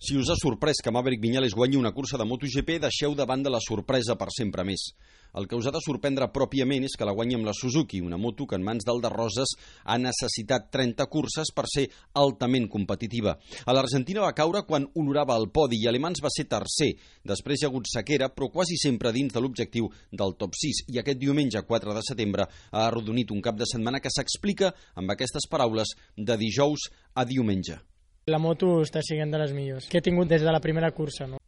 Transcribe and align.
Si 0.00 0.14
us 0.14 0.28
ha 0.30 0.36
sorprès 0.38 0.78
que 0.78 0.92
Maverick 0.94 1.18
Viñales 1.20 1.56
guanyi 1.58 1.74
una 1.74 1.90
cursa 1.90 2.16
de 2.16 2.24
MotoGP, 2.24 2.76
deixeu 2.78 3.16
de 3.18 3.24
banda 3.26 3.50
la 3.50 3.58
sorpresa 3.58 4.14
per 4.14 4.28
sempre 4.30 4.62
més. 4.62 4.92
El 5.34 5.48
que 5.50 5.58
us 5.58 5.66
ha 5.66 5.72
de 5.74 5.80
sorprendre 5.82 6.28
pròpiament 6.30 6.86
és 6.86 6.94
que 6.94 7.08
la 7.08 7.14
guanyi 7.18 7.34
amb 7.34 7.48
la 7.48 7.52
Suzuki, 7.52 7.98
una 7.98 8.16
moto 8.16 8.46
que 8.46 8.54
en 8.54 8.62
mans 8.62 8.86
del 8.86 9.02
de 9.02 9.10
Roses 9.10 9.56
ha 9.82 9.98
necessitat 9.98 10.70
30 10.70 11.08
curses 11.10 11.50
per 11.50 11.66
ser 11.66 11.88
altament 12.14 12.70
competitiva. 12.70 13.34
A 13.66 13.74
l'Argentina 13.74 14.22
va 14.22 14.36
caure 14.38 14.62
quan 14.70 14.86
honorava 14.94 15.34
el 15.34 15.50
podi 15.50 15.82
i 15.82 15.90
Alemans 15.90 16.22
va 16.22 16.30
ser 16.30 16.46
tercer. 16.46 16.92
Després 17.26 17.58
hi 17.58 17.66
ha 17.66 17.72
hagut 17.74 17.90
sequera, 17.90 18.30
però 18.30 18.52
quasi 18.54 18.78
sempre 18.78 19.10
dins 19.10 19.34
de 19.34 19.42
l'objectiu 19.42 19.90
del 20.14 20.38
top 20.38 20.54
6. 20.62 20.86
I 20.94 21.02
aquest 21.02 21.18
diumenge, 21.18 21.66
4 21.66 21.98
de 21.98 22.06
setembre, 22.06 22.46
ha 22.46 22.86
arrodonit 22.86 23.34
un 23.34 23.42
cap 23.42 23.58
de 23.58 23.66
setmana 23.66 23.98
que 23.98 24.14
s'explica 24.14 24.70
amb 24.94 25.10
aquestes 25.10 25.50
paraules 25.50 25.98
de 26.14 26.38
dijous 26.38 26.86
a 27.18 27.26
diumenge. 27.26 27.82
La 28.28 28.38
moto 28.38 28.82
està 28.84 29.00
sent 29.00 29.30
de 29.32 29.38
les 29.40 29.52
millors 29.56 29.86
que 29.88 29.98
he 29.98 30.04
tingut 30.04 30.28
des 30.28 30.42
de 30.44 30.52
la 30.52 30.60
primera 30.60 30.90
cursa. 30.92 31.26
No? 31.26 31.38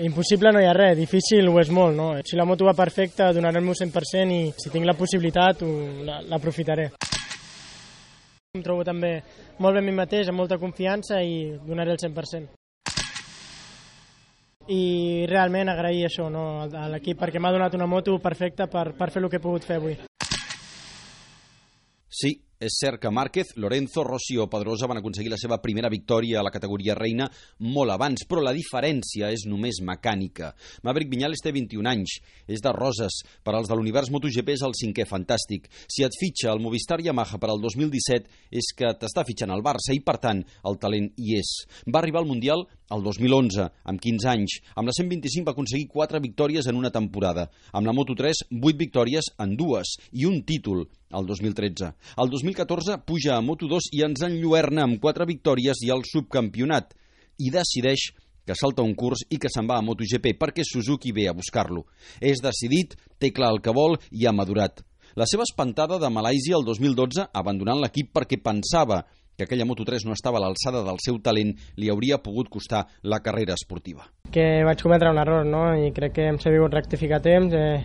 Impossible 0.00 0.52
no 0.54 0.60
hi 0.62 0.68
ha 0.70 0.74
res, 0.76 0.94
difícil 0.96 1.48
ho 1.50 1.58
és 1.60 1.70
molt. 1.74 1.96
No? 1.96 2.12
Si 2.24 2.38
la 2.38 2.46
moto 2.46 2.64
va 2.68 2.76
perfecta 2.78 3.32
donaré 3.34 3.58
el 3.58 3.66
meu 3.66 3.74
100% 3.74 4.36
i 4.36 4.52
si 4.56 4.70
tinc 4.70 4.86
la 4.86 4.94
possibilitat 4.94 5.64
l'aprofitaré. 6.30 6.92
Em 8.54 8.62
trobo 8.62 8.84
també 8.86 9.16
molt 9.58 9.74
bé 9.74 9.82
a 9.82 9.86
mi 9.86 9.94
mateix, 9.94 10.30
amb 10.30 10.38
molta 10.38 10.58
confiança 10.62 11.20
i 11.22 11.56
donaré 11.66 11.96
el 11.96 11.98
100%. 11.98 12.54
I 14.70 15.26
realment 15.26 15.72
agrair 15.72 16.04
això 16.06 16.28
no, 16.30 16.44
a 16.70 16.86
l'equip 16.92 17.18
perquè 17.18 17.42
m'ha 17.42 17.50
donat 17.50 17.74
una 17.74 17.90
moto 17.90 18.14
perfecta 18.22 18.68
per, 18.70 18.92
per 18.94 19.10
fer 19.10 19.24
el 19.24 19.28
que 19.30 19.40
he 19.40 19.42
pogut 19.42 19.66
fer 19.66 19.80
avui. 19.80 19.96
Sí, 22.10 22.36
és 22.60 22.76
cert 22.76 23.00
que 23.00 23.10
Márquez, 23.10 23.54
Lorenzo, 23.56 24.04
Rossi 24.04 24.36
o 24.36 24.44
Pedrosa 24.52 24.86
van 24.86 24.98
aconseguir 25.00 25.30
la 25.32 25.38
seva 25.40 25.56
primera 25.64 25.88
victòria 25.88 26.40
a 26.40 26.44
la 26.44 26.52
categoria 26.52 26.92
reina 26.98 27.24
molt 27.64 27.94
abans, 27.94 28.26
però 28.28 28.42
la 28.44 28.52
diferència 28.52 29.30
és 29.32 29.46
només 29.48 29.80
mecànica. 29.80 30.50
Maverick 30.84 31.08
Viñales 31.08 31.40
té 31.40 31.54
21 31.56 31.88
anys, 31.88 32.18
és 32.44 32.60
de 32.60 32.74
Roses, 32.76 33.22
per 33.40 33.54
als 33.56 33.70
de 33.70 33.78
l'univers 33.78 34.12
MotoGP 34.12 34.52
és 34.58 34.64
el 34.66 34.76
cinquè 34.76 35.08
fantàstic. 35.08 35.70
Si 35.88 36.04
et 36.04 36.20
fitxa 36.20 36.52
el 36.52 36.60
Movistar 36.60 37.00
Yamaha 37.00 37.40
per 37.40 37.48
al 37.48 37.64
2017 37.64 38.28
és 38.52 38.70
que 38.76 38.92
t'està 38.92 39.24
fitxant 39.24 39.56
el 39.56 39.64
Barça 39.64 39.96
i, 39.96 40.04
per 40.04 40.18
tant, 40.20 40.44
el 40.68 40.76
talent 40.84 41.08
hi 41.16 41.40
és. 41.40 41.54
Va 41.88 42.04
arribar 42.04 42.20
al 42.20 42.28
Mundial 42.28 42.66
el 42.92 43.04
2011, 43.06 43.70
amb 43.88 44.04
15 44.04 44.28
anys. 44.28 44.60
Amb 44.76 44.90
la 44.90 44.98
125 45.00 45.48
va 45.48 45.56
aconseguir 45.56 45.88
4 45.88 46.20
victòries 46.20 46.68
en 46.68 46.76
una 46.76 46.92
temporada. 46.92 47.48
Amb 47.72 47.88
la 47.88 47.96
Moto3, 47.96 48.44
8 48.52 48.76
victòries 48.76 49.32
en 49.40 49.56
dues 49.56 49.96
i 50.12 50.26
un 50.28 50.42
títol 50.44 50.90
el 51.10 51.26
2013. 51.26 51.92
El 52.22 52.30
2014 52.50 52.98
puja 53.06 53.36
a 53.36 53.42
Moto2 53.42 53.92
i 53.94 54.02
ens 54.02 54.24
enlluerna 54.26 54.82
amb 54.82 54.98
4 55.02 55.26
victòries 55.28 55.84
i 55.86 55.90
el 55.94 56.02
subcampionat. 56.08 56.96
I 57.38 57.50
decideix 57.54 58.08
que 58.46 58.56
salta 58.58 58.82
un 58.82 58.96
curs 58.98 59.22
i 59.30 59.38
que 59.38 59.50
se'n 59.52 59.68
va 59.70 59.76
a 59.78 59.84
MotoGP 59.86 60.34
perquè 60.40 60.64
Suzuki 60.66 61.12
ve 61.14 61.28
a 61.30 61.34
buscar-lo. 61.36 61.84
És 62.18 62.42
decidit, 62.42 62.96
té 63.22 63.30
clar 63.30 63.52
el 63.54 63.62
que 63.62 63.74
vol 63.76 63.94
i 64.10 64.26
ha 64.26 64.34
madurat. 64.34 64.82
La 65.14 65.28
seva 65.30 65.46
espantada 65.46 65.98
de 66.02 66.10
Malàisia 66.10 66.58
el 66.58 66.66
2012, 66.66 67.28
abandonant 67.32 67.78
l'equip 67.82 68.10
perquè 68.14 68.40
pensava 68.42 69.04
que 69.36 69.46
aquella 69.46 69.64
Moto3 69.64 70.04
no 70.04 70.12
estava 70.12 70.36
a 70.40 70.42
l'alçada 70.42 70.82
del 70.84 70.98
seu 71.00 71.20
talent, 71.22 71.54
li 71.78 71.88
hauria 71.88 72.18
pogut 72.18 72.50
costar 72.50 72.82
la 73.02 73.22
carrera 73.22 73.54
esportiva. 73.54 74.10
Que 74.34 74.64
vaig 74.66 74.82
cometre 74.82 75.14
un 75.14 75.22
error, 75.22 75.46
no? 75.46 75.62
I 75.78 75.94
crec 75.94 76.18
que 76.18 76.26
hem 76.28 76.42
sabut 76.42 76.74
rectificar 76.74 77.22
temps. 77.24 77.54
Eh, 77.54 77.78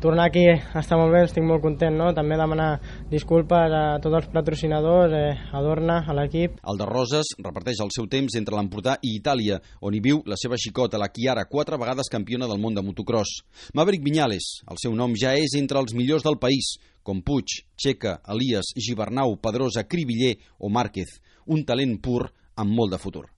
tornar 0.00 0.26
aquí 0.28 0.42
està 0.48 0.96
molt 0.98 1.12
bé, 1.14 1.22
estic 1.26 1.44
molt 1.46 1.62
content, 1.62 1.94
no? 1.96 2.10
També 2.16 2.38
demanar 2.40 2.68
disculpes 3.10 3.74
a 3.76 3.82
tots 4.02 4.18
els 4.18 4.28
patrocinadors, 4.32 5.14
eh, 5.14 5.32
a 5.52 5.62
Dorna, 5.62 6.00
a 6.06 6.16
l'equip. 6.16 6.58
El 6.64 6.80
de 6.80 6.88
Roses 6.88 7.34
reparteix 7.38 7.82
el 7.84 7.92
seu 7.94 8.08
temps 8.10 8.36
entre 8.40 8.56
l'Empordà 8.56 8.96
i 9.02 9.14
Itàlia, 9.18 9.60
on 9.80 9.94
hi 9.94 10.02
viu 10.04 10.22
la 10.26 10.38
seva 10.40 10.58
xicota, 10.60 10.98
la 10.98 11.10
Chiara, 11.12 11.46
quatre 11.50 11.78
vegades 11.78 12.10
campiona 12.12 12.48
del 12.48 12.60
món 12.60 12.74
de 12.74 12.84
motocross. 12.84 13.42
Maverick 13.74 14.04
Viñales, 14.04 14.62
el 14.70 14.80
seu 14.82 14.94
nom 14.96 15.14
ja 15.14 15.34
és 15.36 15.56
entre 15.60 15.80
els 15.80 15.94
millors 15.94 16.24
del 16.26 16.40
país, 16.40 16.76
com 17.02 17.22
Puig, 17.22 17.60
Checa, 17.76 18.20
Elias, 18.28 18.74
Gibernau, 18.76 19.36
Pedrosa, 19.40 19.84
Cribiller 19.84 20.36
o 20.58 20.68
Márquez, 20.68 21.20
un 21.46 21.64
talent 21.64 21.98
pur 22.00 22.24
amb 22.56 22.74
molt 22.76 22.92
de 22.92 23.00
futur. 23.00 23.28